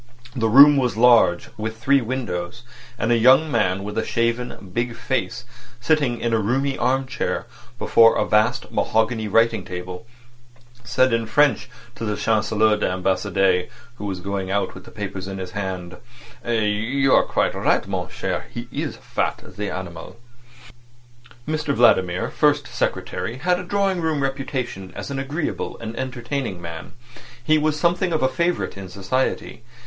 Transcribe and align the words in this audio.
The 0.35 0.49
room 0.49 0.77
was 0.77 0.97
large, 0.97 1.49
with 1.57 1.77
three 1.77 2.01
windows; 2.01 2.63
and 2.97 3.11
a 3.11 3.17
young 3.19 3.51
man 3.51 3.83
with 3.83 3.99
a 3.99 4.03
shaven, 4.03 4.71
big 4.73 4.95
face, 4.95 5.45
sitting 5.79 6.19
in 6.19 6.33
a 6.33 6.39
roomy 6.39 6.75
arm 6.75 7.05
chair 7.05 7.45
before 7.77 8.15
a 8.15 8.25
vast 8.25 8.71
mahogany 8.71 9.27
writing 9.27 9.63
table, 9.63 10.07
said 10.83 11.13
in 11.13 11.27
French 11.27 11.69
to 11.93 12.03
the 12.03 12.15
Chancelier 12.17 12.77
d'Ambassade, 12.77 13.69
who 13.97 14.05
was 14.07 14.21
going 14.21 14.49
out 14.49 14.73
with 14.73 14.85
the 14.85 14.89
papers 14.89 15.27
in 15.27 15.37
his 15.37 15.51
hand: 15.51 15.97
"You 16.43 17.13
are 17.13 17.21
quite 17.21 17.53
right, 17.53 17.87
mon 17.87 18.09
cher. 18.09 18.47
He's 18.51 18.95
fat—the 18.95 19.69
animal." 19.69 20.15
Mr 21.47 21.75
Vladimir, 21.75 22.31
First 22.31 22.65
Secretary, 22.65 23.37
had 23.37 23.59
a 23.59 23.63
drawing 23.63 24.01
room 24.01 24.23
reputation 24.23 24.91
as 24.95 25.11
an 25.11 25.19
agreeable 25.19 25.77
and 25.77 25.95
entertaining 25.95 26.59
man. 26.59 26.93
He 27.43 27.59
was 27.59 27.79
something 27.79 28.11
of 28.11 28.23
a 28.23 28.27
favourite 28.29 28.75
in 28.75 28.89
society. 28.89 29.61